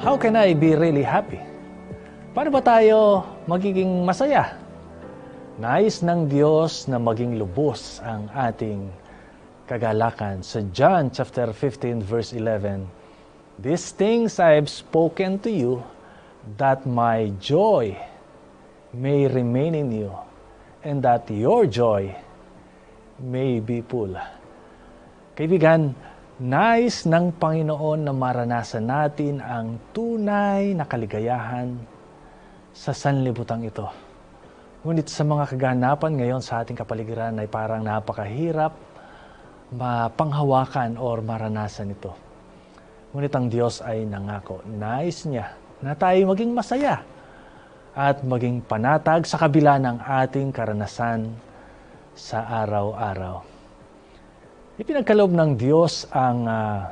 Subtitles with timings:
[0.00, 1.36] How can I be really happy?
[2.32, 4.56] Paano ba tayo magiging masaya?
[5.60, 8.88] Nais ng Diyos na maging lubos ang ating
[9.68, 10.40] kagalakan.
[10.40, 12.88] Sa John chapter 15 verse 11,
[13.60, 15.84] These things I have spoken to you
[16.56, 17.92] that my joy
[18.96, 20.16] may remain in you
[20.80, 22.08] and that your joy
[23.20, 24.16] may be full.
[25.36, 25.92] Kaibigan,
[26.40, 31.76] nais ng Panginoon na maranasan natin ang tunay na kaligayahan
[32.72, 33.84] sa sanlibutan ito.
[34.80, 38.72] Ngunit sa mga kaganapan ngayon sa ating kapaligiran ay parang napakahirap
[39.76, 42.16] mapanghawakan or maranasan ito.
[43.12, 45.52] Ngunit ang Diyos ay nangako, nais niya
[45.84, 47.04] na tayo maging masaya
[47.92, 51.36] at maging panatag sa kabila ng ating karanasan
[52.16, 53.59] sa araw-araw.
[54.80, 56.88] Ipinagkaloob ng Diyos ang uh,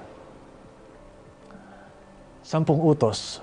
[2.45, 3.41] sampung utos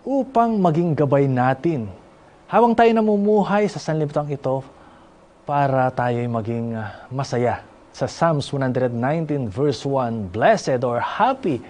[0.00, 1.92] upang maging gabay natin
[2.48, 4.64] habang tayo namumuhay sa sanlibutan ito
[5.44, 7.60] para tayo maging uh, masaya.
[7.92, 11.60] Sa Psalms 119 verse 1, Blessed or happy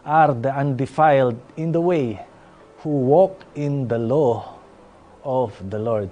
[0.00, 2.24] are the undefiled in the way
[2.80, 4.56] who walk in the law
[5.28, 6.08] of the Lord.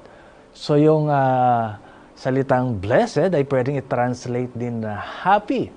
[0.53, 1.81] So yung uh,
[2.19, 5.71] salitang blessed ay pwedeng i-translate din na happy.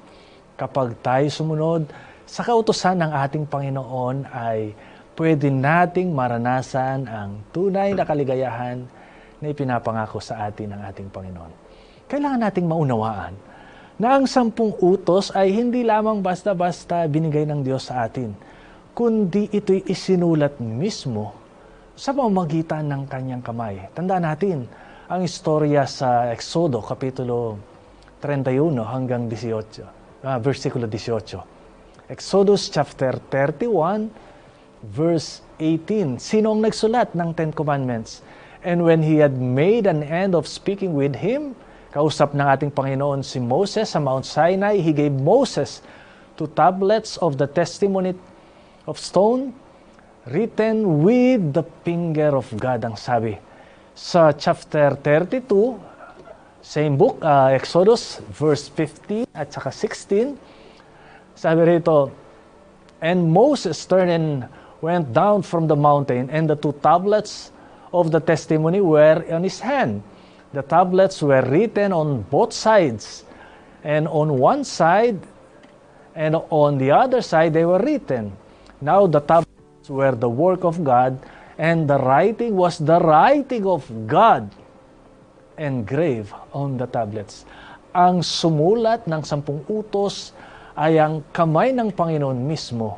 [0.58, 1.86] Kapag tayo sumunod
[2.26, 4.74] sa kautosan ng ating Panginoon ay
[5.14, 8.82] pwede nating maranasan ang tunay na kaligayahan
[9.38, 11.54] na ipinapangako sa atin ng ating Panginoon.
[12.10, 13.38] Kailangan nating maunawaan
[14.02, 18.34] na ang sampung utos ay hindi lamang basta-basta binigay ng Diyos sa atin,
[18.98, 21.38] kundi ito'y isinulat mismo
[21.94, 23.78] sa pamamagitan ng kanyang kamay.
[23.94, 24.66] Tandaan natin
[25.12, 27.60] ang istorya sa Exodo, Kapitulo
[28.24, 32.08] 31 hanggang 18, uh, versikulo 18.
[32.08, 34.08] Exodus chapter 31,
[34.88, 36.16] verse 18.
[36.16, 38.24] Sino ang nagsulat ng Ten Commandments?
[38.64, 41.60] And when he had made an end of speaking with him,
[41.92, 45.84] kausap ng ating Panginoon si Moses sa Mount Sinai, he gave Moses
[46.40, 48.16] two tablets of the testimony
[48.88, 49.52] of stone
[50.32, 53.51] written with the finger of God ang sabi.
[53.96, 55.76] Sa chapter 32,
[56.62, 60.38] same book, uh, Exodus, verse 15 at saka 16,
[61.36, 62.12] sabi rito,
[63.02, 64.48] And Moses turned and
[64.80, 67.52] went down from the mountain, and the two tablets
[67.94, 70.04] of the testimony were on his hand.
[70.54, 73.26] The tablets were written on both sides,
[73.84, 75.20] and on one side
[76.16, 78.32] and on the other side they were written.
[78.82, 81.20] Now the tablets were the work of God,
[81.62, 84.50] and the writing was the writing of God
[85.62, 87.46] engraved on the tablets.
[87.94, 90.34] Ang sumulat ng sampung utos
[90.74, 92.98] ay ang kamay ng Panginoon mismo.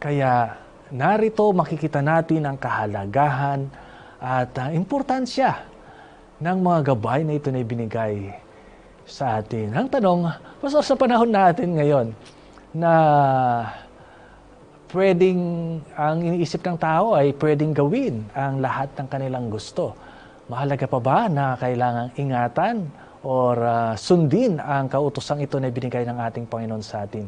[0.00, 0.56] Kaya
[0.88, 3.68] narito makikita natin ang kahalagahan
[4.16, 5.68] at uh, importansya
[6.40, 8.32] ng mga gabay na ito na ibinigay
[9.04, 9.68] sa atin.
[9.76, 10.32] Ang tanong,
[10.64, 12.06] basta sa panahon natin ngayon
[12.72, 12.92] na
[14.94, 15.42] pwedeng,
[15.98, 19.98] ang iniisip ng tao ay pwedeng gawin ang lahat ng kanilang gusto.
[20.46, 22.76] Mahalaga pa ba na kailangang ingatan
[23.26, 27.26] or uh, sundin ang kautosang ito na binigay ng ating Panginoon sa atin?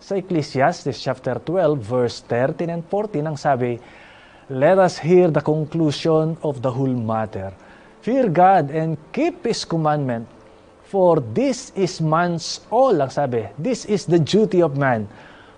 [0.00, 3.76] Sa Ecclesiastes chapter 12 verse 13 and 14 ang sabi,
[4.48, 7.52] Let us hear the conclusion of the whole matter.
[8.00, 10.24] Fear God and keep His commandment,
[10.88, 13.44] for this is man's all, ang sabi.
[13.60, 15.04] This is the duty of man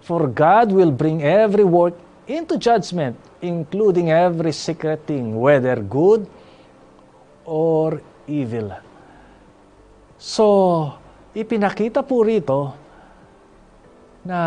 [0.00, 1.94] For God will bring every work
[2.24, 6.28] into judgment, including every secret thing, whether good
[7.44, 8.72] or evil.
[10.20, 10.44] So,
[11.32, 12.76] ipinakita po rito
[14.24, 14.40] na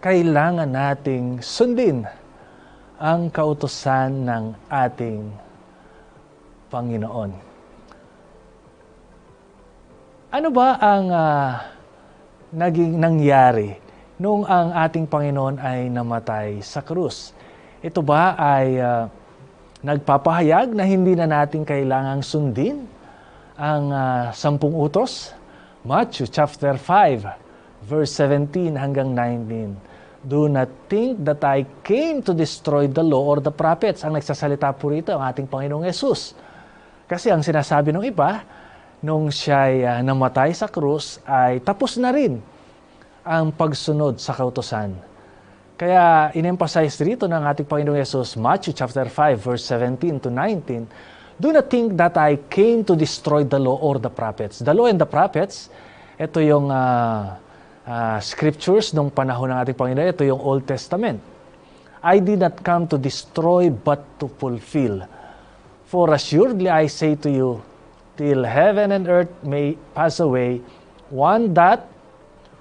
[0.00, 2.08] kailangan nating sundin
[2.96, 5.28] ang kautosan ng ating
[6.72, 7.30] Panginoon.
[10.32, 11.75] Ano ba ang uh,
[12.54, 13.74] naging nangyari
[14.16, 17.34] nung ang ating Panginoon ay namatay sa krus.
[17.82, 19.04] Ito ba ay uh,
[19.82, 22.86] nagpapahayag na hindi na natin kailangang sundin
[23.58, 25.34] ang uh, sampung utos?
[25.86, 30.26] Matthew chapter 5 verse 17 hanggang 19.
[30.26, 34.02] Do not think that I came to destroy the law or the prophets.
[34.02, 36.34] Ang nagsasalita po rito ang ating Panginoong Yesus.
[37.06, 38.42] Kasi ang sinasabi ng iba,
[39.04, 42.40] nung siya uh, namatay sa krus ay tapos na rin
[43.26, 44.94] ang pagsunod sa kautosan.
[45.76, 51.52] Kaya in-emphasize rito ng ating Panginoong Yesus, Matthew chapter 5 verse 17 to 19, Do
[51.52, 54.64] not think that I came to destroy the law or the prophets.
[54.64, 55.68] The law and the prophets,
[56.16, 57.36] ito yung uh,
[57.84, 60.16] uh, scriptures nung panahon ng ating Panginoon.
[60.16, 61.20] Ito yung Old Testament.
[62.00, 65.04] I did not come to destroy but to fulfill.
[65.84, 67.60] For assuredly I say to you,
[68.16, 70.60] till heaven and earth may pass away,
[71.10, 71.86] one dot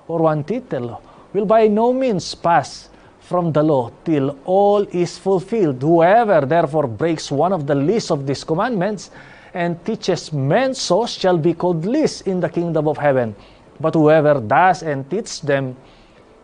[0.07, 1.01] or one tittle
[1.33, 5.81] will by no means pass from the law till all is fulfilled.
[5.81, 9.09] Whoever therefore breaks one of the least of these commandments
[9.53, 13.35] and teaches men so shall be called least in the kingdom of heaven.
[13.79, 15.75] But whoever does and teaches them,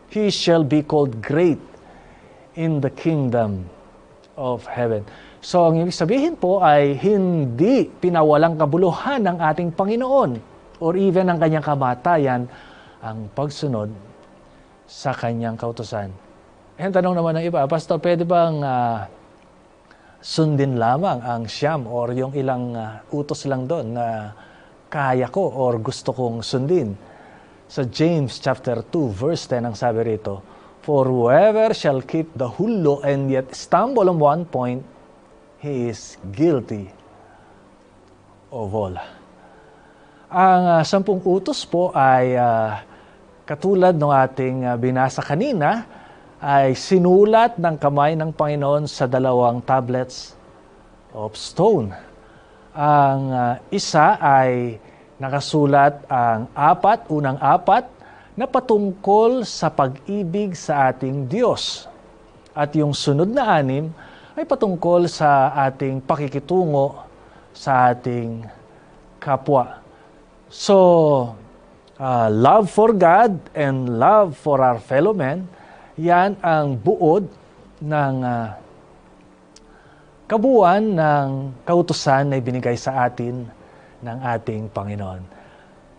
[0.09, 1.59] he shall be called great
[2.55, 3.69] in the kingdom
[4.35, 5.05] of heaven.
[5.41, 10.37] So, ang ibig sabihin po ay hindi pinawalang kabuluhan ng ating Panginoon
[10.77, 12.45] or even ang kanyang kamatayan
[13.01, 13.89] ang pagsunod
[14.85, 16.13] sa kanyang kautosan.
[16.77, 19.09] Eh, tanong naman ng iba, Pastor, pwede bang uh,
[20.21, 24.37] sundin lamang ang siyam or yung ilang uh, utos lang doon na
[24.93, 26.93] kaya ko or gusto kong sundin?
[27.65, 30.45] Sa James chapter 2 verse 10 ang sabi rito,
[30.85, 34.85] For whoever shall keep the whole law and yet stumble on one point,
[35.61, 36.89] he is guilty
[38.49, 38.97] of all.
[40.33, 42.81] Ang uh, sampung utos po ay uh,
[43.45, 45.85] katulad ng ating uh, binasa kanina,
[46.41, 50.33] ay sinulat ng kamay ng Panginoon sa dalawang tablets
[51.13, 51.93] of stone.
[52.73, 54.81] Ang uh, isa ay
[55.21, 57.85] nakasulat ang apat, unang apat,
[58.33, 61.85] na patungkol sa pag-ibig sa ating Diyos.
[62.57, 63.93] At yung sunod na anim
[64.37, 67.03] ay patungkol sa ating pakikitungo
[67.51, 68.47] sa ating
[69.19, 69.83] kapwa.
[70.47, 70.77] So,
[71.99, 75.47] uh, love for God and love for our fellow men–
[76.01, 77.29] yan ang buod
[77.77, 78.57] ng uh,
[80.25, 81.27] kabuuan ng
[81.61, 83.45] kautusan na ibinigay sa atin
[84.01, 85.21] ng ating Panginoon.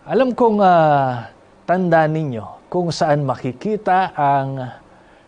[0.03, 1.23] Alam kong uh,
[1.63, 4.59] tanda ninyo kung saan makikita ang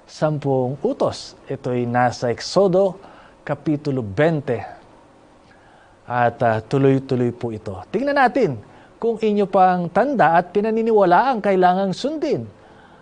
[0.05, 1.33] sampung utos.
[1.49, 2.97] Ito'y nasa Exodo,
[3.41, 6.05] Kapitulo 20.
[6.05, 7.73] At uh, tuloy-tuloy po ito.
[7.89, 8.61] Tingnan natin
[9.01, 12.45] kung inyo pang tanda at pinaniniwala ang kailangang sundin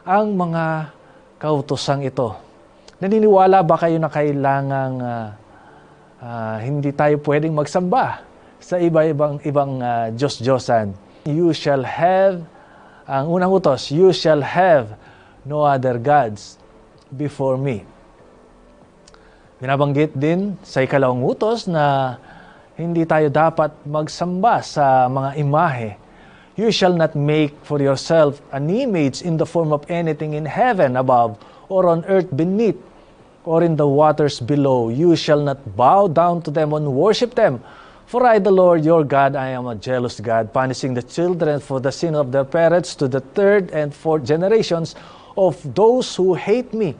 [0.08, 0.92] ang mga
[1.40, 2.36] kautosang ito.
[3.04, 5.28] Naniniwala ba kayo na kailangang uh,
[6.24, 8.24] uh, hindi tayo pwedeng magsamba
[8.64, 10.96] sa iba-ibang ibang uh, Diyos-Diyosan?
[11.28, 12.40] You shall have,
[13.04, 14.96] ang unang utos, you shall have
[15.44, 16.62] no other gods
[17.13, 17.86] before me.
[19.62, 22.18] Binabanggit din sa ikalawang utos na
[22.75, 26.04] hindi tayo dapat magsamba sa mga imahe
[26.56, 30.98] You shall not make for yourself an image in the form of anything in heaven
[30.98, 32.77] above, or on earth beneath,
[33.44, 34.89] or in the waters below.
[34.89, 37.63] You shall not bow down to them and worship them.
[38.06, 41.80] For I, the Lord your God, I am a jealous God, punishing the children for
[41.80, 44.94] the sin of their parents to the third and fourth generations
[45.38, 46.96] of those who hate me,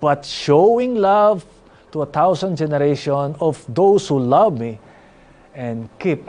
[0.00, 1.44] but showing love
[1.92, 4.78] to a thousand generations of those who love me
[5.54, 6.24] and keep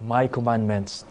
[0.00, 1.04] my commandments.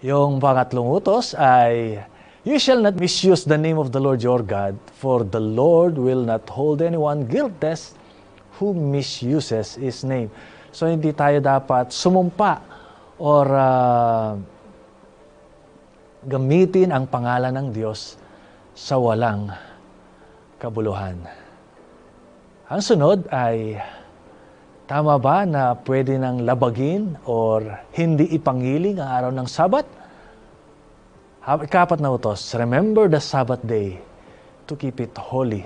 [0.00, 2.04] Yung pangatlong utos ay,
[2.44, 6.20] You shall not misuse the name of the Lord your God, for the Lord will
[6.20, 7.96] not hold anyone guiltless
[8.60, 10.28] who misuses His name.
[10.68, 12.60] So hindi tayo dapat sumumpa
[13.16, 14.36] or uh,
[16.24, 18.16] gamitin ang pangalan ng Diyos
[18.74, 19.52] sa walang
[20.58, 21.20] kabuluhan.
[22.68, 23.78] Ang sunod ay
[24.84, 27.64] Tama ba na pwede nang labagin or
[27.96, 29.88] hindi ipangiling ang araw ng Sabat?
[31.40, 33.96] Ikapat na utos, remember the Sabbath day
[34.68, 35.64] to keep it holy.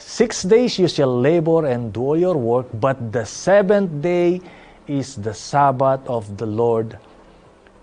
[0.00, 4.40] Six days you shall labor and do your work, but the seventh day
[4.88, 6.96] is the Sabbath of the Lord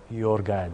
[0.10, 0.74] your God.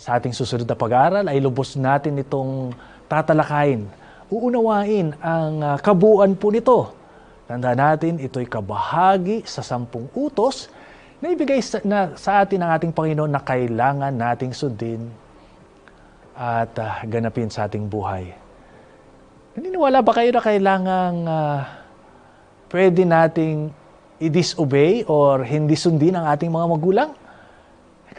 [0.00, 2.72] Sa ating susunod na pag-aaral ay lubos natin itong
[3.04, 3.84] tatalakayin.
[4.32, 6.96] Uunawain ang uh, kabuuan po nito
[7.50, 10.70] Tanda natin, ito'y kabahagi sa sampung utos
[11.18, 15.10] na ibigay sa, na, sa atin ng ating Panginoon na kailangan nating sundin
[16.38, 18.30] at uh, ganapin sa ating buhay.
[19.58, 21.60] Naniniwala ba kayo na kailangan uh,
[22.70, 23.74] pwede nating
[24.22, 27.10] i-disobey or hindi sundin ang ating mga magulang?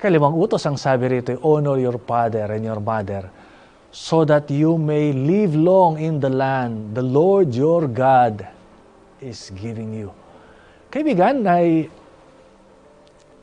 [0.02, 3.30] Kalimang utos ang sabi rito, honor your father and your mother
[3.94, 8.42] so that you may live long in the land the Lord your God
[9.22, 10.10] is giving you.
[10.90, 11.86] Kaibigan, ay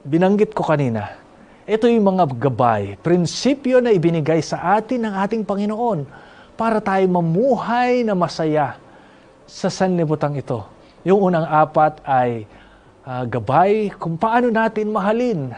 [0.03, 1.15] binanggit ko kanina,
[1.63, 6.11] ito yung mga gabay, prinsipyo na ibinigay sa atin ng ating Panginoon
[6.59, 8.83] para tayo mamuhay na masaya
[9.47, 10.67] sa sanlibutan ito.
[11.07, 12.51] Yung unang apat ay
[13.07, 15.55] uh, gabay kung paano natin mahalin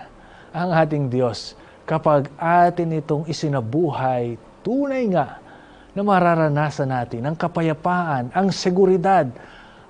[0.51, 1.55] ang ating Diyos.
[1.91, 5.43] kapag atin itong isinabuhay, tunay nga
[5.91, 9.27] na mararanasan natin ang kapayapaan, ang seguridad,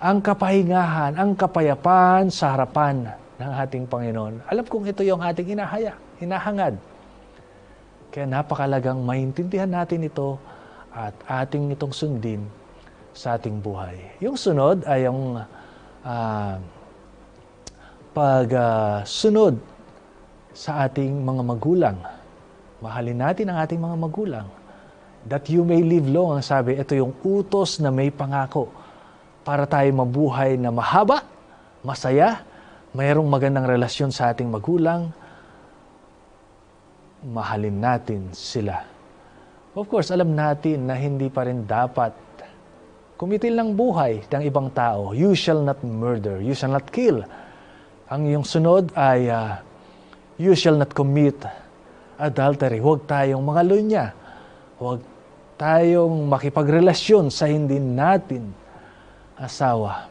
[0.00, 3.04] ang kapahingahan, ang kapayapaan sa harapan
[3.36, 4.48] ng ating Panginoon.
[4.48, 6.80] Alam kong ito yung ating inahaya, hinahangad.
[8.08, 10.40] Kaya napakalagang maintindihan natin ito
[10.88, 12.48] at ating itong sundin
[13.12, 14.00] sa ating buhay.
[14.24, 15.36] Yung sunod ay yung
[16.00, 16.54] uh,
[18.16, 19.69] pagsunod uh,
[20.54, 21.96] sa ating mga magulang.
[22.80, 24.46] Mahalin natin ang ating mga magulang.
[25.28, 28.72] That you may live long, ang sabi, ito yung utos na may pangako
[29.44, 31.24] para tayo mabuhay na mahaba,
[31.84, 32.40] masaya,
[32.96, 35.12] mayroong magandang relasyon sa ating magulang,
[37.20, 38.80] mahalin natin sila.
[39.76, 42.16] Of course, alam natin na hindi pa rin dapat
[43.20, 45.12] kumitil ng buhay ng ibang tao.
[45.12, 47.20] You shall not murder, you shall not kill.
[48.08, 49.60] Ang iyong sunod ay uh,
[50.40, 51.36] you shall not commit
[52.16, 52.80] adultery.
[52.80, 54.06] Huwag tayong mga lunya.
[54.80, 55.04] Huwag
[55.60, 58.48] tayong makipagrelasyon sa hindi natin
[59.36, 60.08] asawa.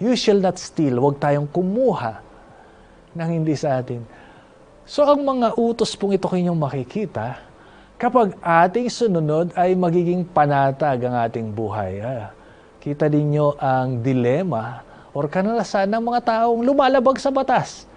[0.00, 0.96] You shall not steal.
[0.96, 2.24] Huwag tayong kumuha
[3.12, 4.00] ng hindi sa atin.
[4.88, 7.44] So ang mga utos pong ito kanyang makikita,
[8.00, 12.00] kapag ating sununod ay magiging panatag ang ating buhay.
[12.00, 12.32] Ah,
[12.80, 14.84] kita ninyo ang dilema
[15.16, 17.88] or kanalasan ng mga taong lumalabag sa batas.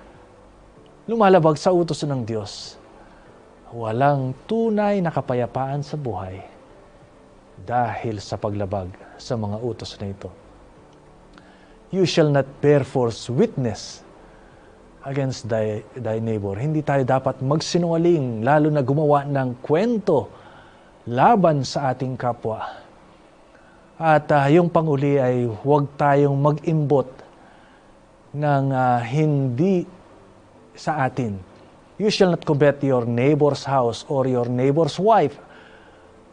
[1.10, 2.78] Lumalabag sa utos ng Diyos.
[3.74, 6.38] Walang tunay na kapayapaan sa buhay
[7.66, 10.30] dahil sa paglabag sa mga utos na ito.
[11.90, 14.06] You shall not bear false witness
[15.02, 16.54] against thy, thy neighbor.
[16.54, 20.30] Hindi tayo dapat magsinungaling, lalo na gumawa ng kwento
[21.10, 22.70] laban sa ating kapwa.
[23.98, 27.10] At uh, yung panguli ay huwag tayong mag-imbot
[28.30, 29.98] ng uh, hindi
[30.76, 31.40] sa atin.
[32.00, 35.36] You shall not covet your neighbor's house or your neighbor's wife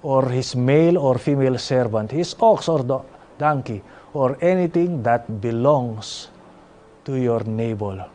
[0.07, 3.03] or his male or female servant, his ox or do-
[3.35, 3.83] donkey,
[4.15, 6.31] or anything that belongs
[7.03, 8.07] to your neighbor.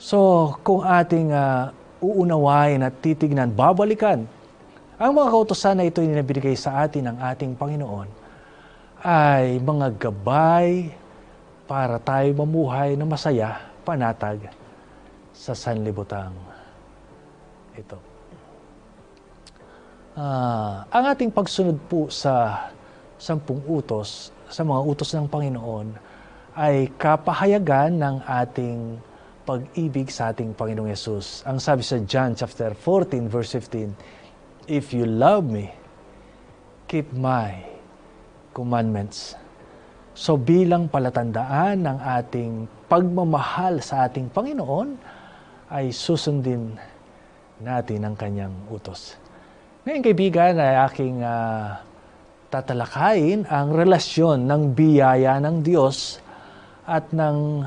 [0.00, 4.24] So, kung ating uh, uunawain at titignan, babalikan,
[4.96, 8.08] ang mga kautosan na ito na binigay sa atin ng ating Panginoon
[9.04, 10.88] ay mga gabay
[11.68, 14.48] para tayo mamuhay na masaya, panatag
[15.36, 16.32] sa sanlibutang
[17.76, 18.00] ito.
[20.16, 22.66] Uh, ang ating pagsunod po sa
[23.20, 25.92] sampung utos, sa mga utos ng Panginoon,
[26.56, 28.96] ay kapahayagan ng ating
[29.44, 31.44] pag-ibig sa ating Panginoong Yesus.
[31.44, 35.68] Ang sabi sa John chapter 14 verse 15, If you love me,
[36.88, 37.60] keep my
[38.56, 39.36] commandments.
[40.16, 42.52] So bilang palatandaan ng ating
[42.88, 44.96] pagmamahal sa ating Panginoon,
[45.70, 46.78] ay susundin
[47.58, 49.18] natin ang kanyang utos.
[49.86, 51.78] Ngayon kaibigan ay aking uh,
[52.50, 56.22] tatalakayin ang relasyon ng biyaya ng Diyos
[56.86, 57.66] at ng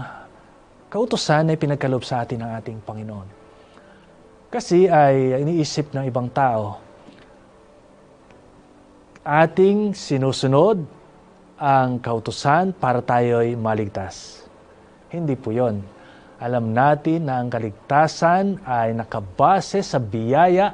[0.88, 3.27] kautosan ay pinagkalob sa atin ng ating Panginoon.
[4.50, 6.82] Kasi ay iniisip ng ibang tao,
[9.22, 10.82] ating sinusunod
[11.60, 14.48] ang kautosan para tayo'y maligtas.
[15.12, 15.99] Hindi po yon.
[16.39, 20.72] Alam natin na ang kaligtasan ay nakabase sa biyaya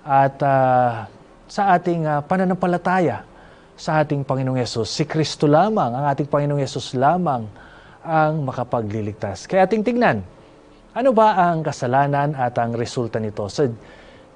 [0.00, 1.04] at uh,
[1.44, 3.28] sa ating uh, pananampalataya
[3.76, 4.88] sa ating Panginoong Yesus.
[4.88, 7.44] Si Kristo lamang, ang ating Panginoong Yesus lamang
[8.00, 9.44] ang makapagliligtas.
[9.44, 10.24] Kaya ating tignan,
[10.96, 13.44] ano ba ang kasalanan at ang resulta nito?
[13.52, 13.68] Sa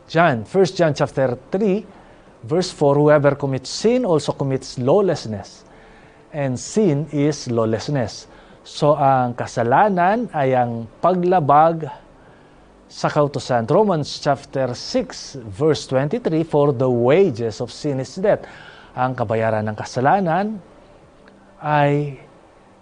[0.07, 5.65] John, 1 John chapter 3, verse 4, whoever commits sin also commits lawlessness.
[6.31, 8.36] And sin is lawlessness.
[8.67, 11.87] So ang kasalanan ay ang paglabag
[12.91, 13.63] sa kautosan.
[13.71, 18.43] Romans chapter 6 verse 23, for the wages of sin is death.
[18.99, 20.59] Ang kabayaran ng kasalanan
[21.63, 22.19] ay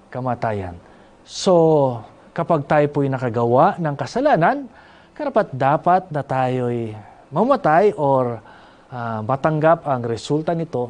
[0.08, 0.80] kamatayan.
[1.20, 2.00] So,
[2.32, 4.64] kapag tayo po'y nakagawa ng kasalanan,
[5.12, 6.96] karapat dapat na tayo'y
[7.28, 8.40] mamatay or
[8.88, 10.88] uh, matanggap ang resulta nito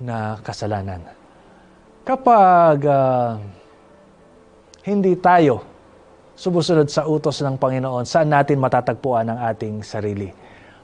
[0.00, 1.23] na kasalanan.
[2.04, 3.40] Kapag uh,
[4.84, 5.64] hindi tayo
[6.36, 10.28] sumusunod sa utos ng Panginoon, saan natin matatagpuan ang ating sarili?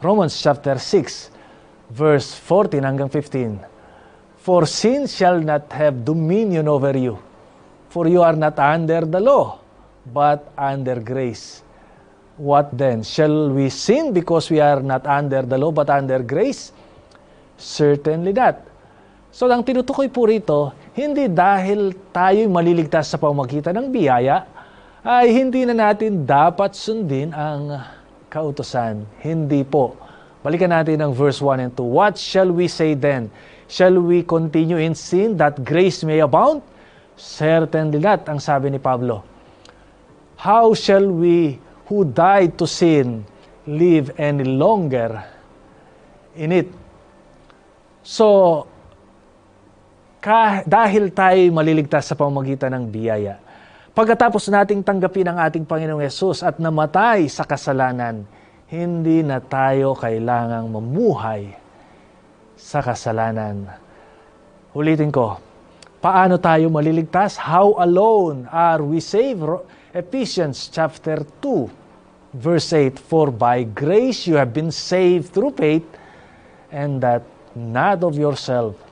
[0.01, 4.41] Romans chapter 6, verse 14 hanggang 15.
[4.41, 7.21] For sin shall not have dominion over you.
[7.93, 9.61] For you are not under the law,
[10.09, 11.61] but under grace.
[12.41, 13.05] What then?
[13.05, 16.73] Shall we sin because we are not under the law, but under grace?
[17.61, 18.70] Certainly not.
[19.31, 24.43] So, ang tinutukoy po rito, hindi dahil tayo'y maliligtas sa pamagitan ng biyaya,
[25.07, 27.79] ay hindi na natin dapat sundin ang
[28.27, 29.07] kautosan.
[29.23, 29.95] Hindi po.
[30.43, 31.85] Balikan natin ang verse 1 and 2.
[31.85, 33.31] What shall we say then?
[33.71, 36.67] Shall we continue in sin that grace may abound?
[37.15, 39.23] Certainly not, ang sabi ni Pablo.
[40.41, 43.23] How shall we who died to sin
[43.69, 45.23] live any longer
[46.35, 46.73] in it?
[48.01, 48.65] So,
[50.21, 53.41] ka, dahil tayo maliligtas sa pamamagitan ng biyaya,
[53.97, 58.29] pagkatapos nating tanggapin ang ating Panginoong Yesus at namatay sa kasalanan,
[58.71, 61.57] hindi na tayo kailangang mamuhay
[62.55, 63.67] sa kasalanan.
[64.77, 65.41] Ulitin ko,
[65.99, 67.41] paano tayo maliligtas?
[67.41, 69.43] How alone are we saved?
[69.91, 75.89] Ephesians chapter 2, verse 8, For by grace you have been saved through faith,
[76.71, 77.27] and that
[77.59, 78.90] not of yourself.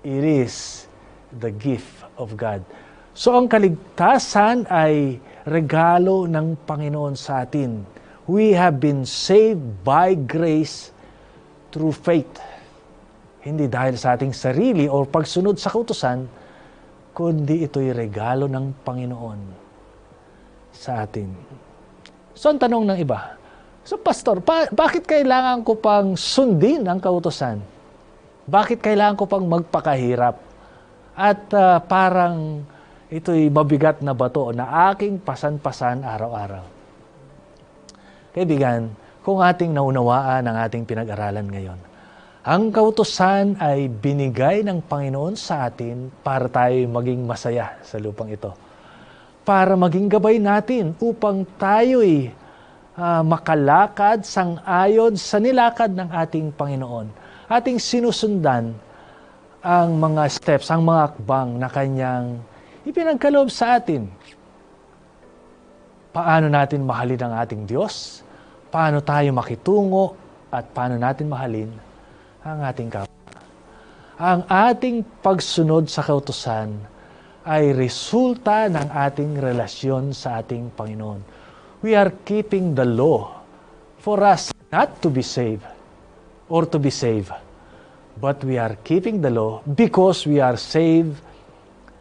[0.00, 0.88] It is
[1.28, 2.64] the gift of God.
[3.12, 7.84] So ang kaligtasan ay regalo ng Panginoon sa atin.
[8.24, 10.88] We have been saved by grace
[11.68, 12.32] through faith.
[13.44, 16.24] Hindi dahil sa ating sarili o pagsunod sa kautusan,
[17.12, 19.40] kundi ito'y regalo ng Panginoon
[20.72, 21.28] sa atin.
[22.32, 23.36] So ang tanong ng iba,
[23.84, 27.79] so pastor, pa- bakit kailangan ko pang sundin ang kautusan?
[28.48, 30.36] Bakit kailangan ko pang magpakahirap?
[31.16, 32.64] At uh, parang
[33.10, 36.64] ito'y mabigat na bato na aking pasan-pasan araw-araw.
[38.30, 41.80] Kaibigan, kung ating naunawaan ang ating pinag-aralan ngayon,
[42.40, 48.56] ang kautosan ay binigay ng Panginoon sa atin para tayo maging masaya sa lupang ito.
[49.44, 52.32] Para maging gabay natin upang tayo'y
[52.96, 57.12] uh, makalakad sang-ayon sa nilakad ng ating Panginoon.
[57.50, 58.78] Ating sinusundan
[59.58, 62.38] ang mga steps, ang mga akbang na kanyang
[62.86, 64.06] ipinagkaloob sa atin
[66.10, 68.22] paano natin mahalin ang ating Diyos,
[68.70, 70.18] paano tayo makitungo,
[70.50, 71.70] at paano natin mahalin
[72.42, 73.18] ang ating kapwa.
[74.18, 76.74] Ang ating pagsunod sa kautusan
[77.46, 81.22] ay resulta ng ating relasyon sa ating Panginoon.
[81.80, 83.40] We are keeping the law
[84.02, 85.79] for us not to be saved
[86.50, 87.30] or to be saved,
[88.18, 91.16] but we are keeping the law because we are saved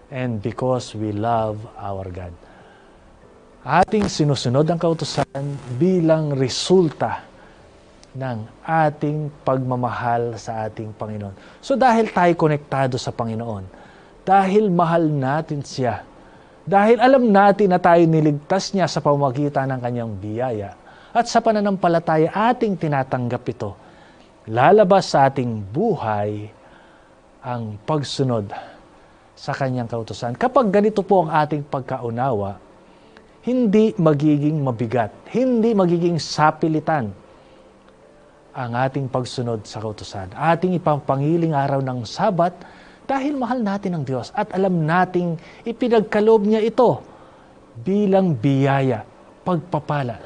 [0.10, 2.34] and because we love our God
[3.70, 5.44] ating sinusunod ang kautusan
[5.76, 7.28] bilang resulta
[8.16, 11.62] ng ating pagmamahal sa ating Panginoon.
[11.62, 13.68] So dahil tayo konektado sa Panginoon,
[14.24, 16.02] dahil mahal natin siya,
[16.64, 20.74] dahil alam natin na tayo niligtas niya sa pamamagitan ng kanyang biyaya,
[21.12, 23.76] at sa pananampalataya ating tinatanggap ito,
[24.50, 26.50] lalabas sa ating buhay
[27.46, 28.50] ang pagsunod
[29.38, 30.34] sa kanyang kautusan.
[30.36, 32.58] Kapag ganito po ang ating pagkaunawa,
[33.46, 37.14] hindi magiging mabigat, hindi magiging sapilitan
[38.52, 40.36] ang ating pagsunod sa kautusan.
[40.36, 42.52] Ating ipangpangiling araw ng Sabat
[43.08, 47.00] dahil mahal natin ang Diyos at alam nating ipinagkaloob niya ito
[47.80, 49.06] bilang biyaya,
[49.48, 50.20] pagpapala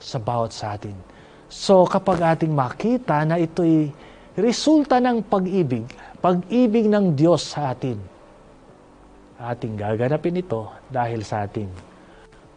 [0.00, 1.17] sa bawat sa atin.
[1.48, 3.88] So kapag ating makita na ito'y
[4.36, 5.88] resulta ng pag-ibig,
[6.20, 7.96] pag-ibig ng Diyos sa atin,
[9.40, 11.72] ating gaganapin ito dahil sa atin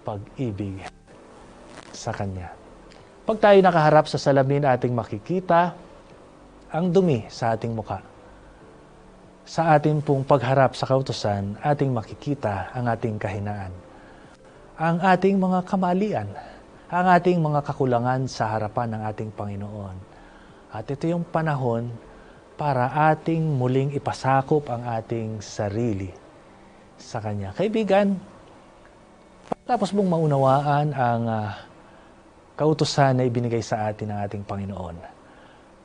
[0.04, 0.84] pag-ibig
[1.96, 2.52] sa Kanya.
[3.24, 5.72] Pag tayo nakaharap sa salamin, ating makikita
[6.74, 8.04] ang dumi sa ating muka.
[9.48, 13.72] Sa ating pong pagharap sa kautosan, ating makikita ang ating kahinaan.
[14.82, 16.28] Ang ating mga kamalian,
[16.92, 19.96] ang ating mga kakulangan sa harapan ng ating Panginoon.
[20.76, 21.88] At ito yung panahon
[22.60, 26.12] para ating muling ipasakop ang ating sarili
[27.00, 27.56] sa Kanya.
[27.56, 28.20] Kaibigan,
[29.64, 31.56] tapos mong maunawaan ang uh,
[32.60, 34.96] kautusan na ibinigay sa atin ng ating Panginoon.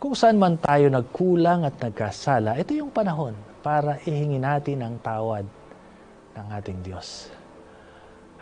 [0.03, 5.47] Kung saan man tayo nagkulang at nagkasala, ito yung panahon para ihingi natin ang tawad
[6.35, 7.31] ng ating Diyos.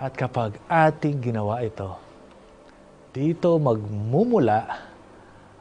[0.00, 2.03] At kapag ating ginawa ito,
[3.14, 4.90] dito magmumula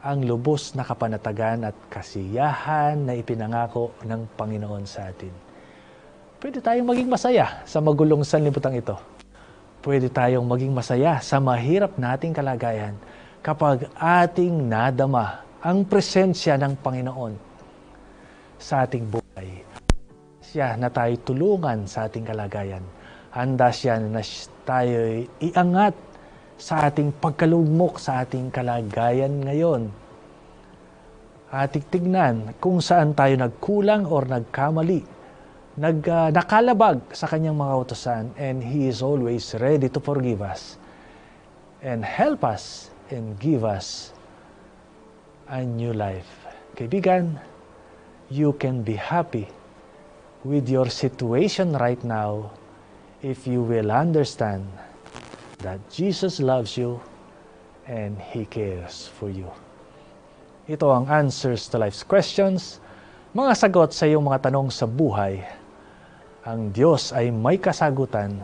[0.02, 5.32] ang lubos na kapanatagan at kasiyahan na ipinangako ng Panginoon sa atin.
[6.42, 9.14] Pwede tayong maging masaya sa magulong sanlibutan ito
[9.84, 12.96] pwede tayong maging masaya sa mahirap nating kalagayan
[13.44, 17.36] kapag ating nadama ang presensya ng Panginoon
[18.56, 19.60] sa ating buhay.
[20.40, 22.84] Siya na tayo tulungan sa ating kalagayan.
[23.36, 24.24] Handa siya na
[24.64, 25.96] tayo iangat
[26.64, 29.92] sa ating pagkalugmok sa ating kalagayan ngayon.
[31.52, 35.04] Ating tignan kung saan tayo nagkulang or nagkamali
[35.76, 40.80] nag, uh, nakalabag sa kanyang mga utosan and He is always ready to forgive us
[41.84, 44.16] and help us and give us
[45.52, 46.48] a new life.
[46.80, 47.44] Kaibigan,
[48.32, 49.52] you can be happy
[50.48, 52.56] with your situation right now
[53.20, 54.64] if you will understand
[55.64, 57.00] that Jesus loves you
[57.88, 59.48] and He cares for you.
[60.68, 62.80] Ito ang answers to life's questions,
[63.36, 65.44] mga sagot sa iyong mga tanong sa buhay.
[66.44, 68.40] Ang Diyos ay may kasagutan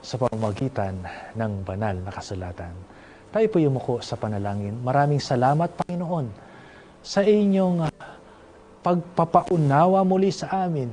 [0.00, 1.00] sa pamamagitan
[1.36, 2.72] ng banal na kasulatan.
[3.32, 4.76] Tayo po yumuko sa panalangin.
[4.80, 6.28] Maraming salamat, Panginoon,
[7.04, 7.88] sa inyong
[8.80, 10.88] pagpapaunawa muli sa amin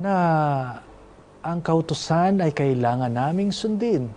[0.00, 0.14] na
[1.44, 4.08] ang kautusan ay kailangan naming sundin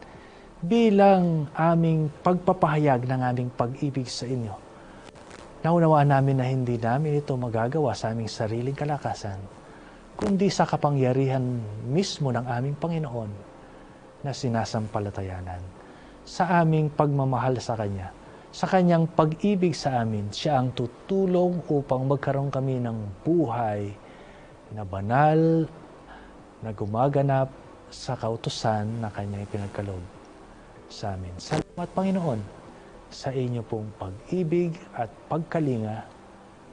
[0.68, 4.52] bilang aming pagpapahayag ng aming pag-ibig sa inyo.
[5.64, 9.40] Naunawaan namin na hindi namin ito magagawa sa aming sariling kalakasan,
[10.20, 11.42] kundi sa kapangyarihan
[11.88, 13.32] mismo ng aming Panginoon
[14.28, 15.64] na sinasampalatayanan.
[16.28, 18.12] Sa aming pagmamahal sa Kanya,
[18.52, 23.88] sa Kanyang pag-ibig sa amin, Siya ang tutulong upang magkaroon kami ng buhay
[24.76, 25.64] na banal,
[26.60, 27.48] na gumaganap
[27.88, 30.17] sa kautusan na Kanyang ipinagkaloob
[30.88, 31.36] sa amin.
[31.40, 32.40] Salamat Panginoon
[33.08, 36.04] sa inyo pong pag-ibig at pagkalinga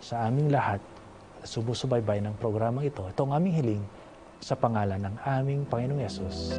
[0.02, 0.82] sa aming lahat
[1.38, 3.06] na sumusubaybay ng programang ito.
[3.06, 3.84] Ito ang aming hiling
[4.42, 6.58] sa pangalan ng aming Panginoong Yesus.